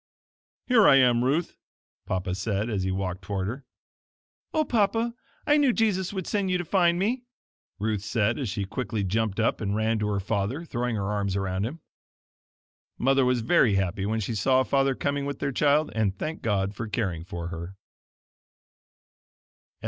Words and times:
"Here 0.65 0.87
I 0.87 0.95
am, 0.95 1.23
Ruth," 1.23 1.57
Papa 2.07 2.33
said, 2.33 2.71
as 2.71 2.81
he 2.81 2.89
walked 2.91 3.21
toward 3.21 3.45
her. 3.45 3.65
"Oh, 4.51 4.65
Papa, 4.65 5.13
I 5.45 5.57
knew 5.57 5.71
Jesus 5.71 6.11
would 6.11 6.25
send 6.25 6.49
you 6.49 6.57
to 6.57 6.65
find 6.65 6.97
me!" 6.97 7.21
Ruth 7.77 8.01
said 8.01 8.39
as 8.39 8.49
she 8.49 8.65
quickly 8.65 9.03
jumped 9.03 9.39
up 9.39 9.61
and 9.61 9.75
ran 9.75 9.99
to 9.99 10.07
her 10.07 10.19
father, 10.19 10.65
throwing 10.65 10.95
her 10.95 11.11
arms 11.11 11.35
around 11.35 11.67
him. 11.67 11.81
Mother 12.97 13.25
was 13.25 13.41
very 13.41 13.75
happy 13.75 14.07
when 14.07 14.19
she 14.19 14.33
saw 14.33 14.63
father 14.63 14.95
coming 14.95 15.27
with 15.27 15.37
their 15.37 15.51
child, 15.51 15.91
and 15.93 16.17
thanked 16.17 16.41
God 16.41 16.73
for 16.73 16.87
caring 16.87 17.23
for 17.23 17.49
her. 17.49 17.75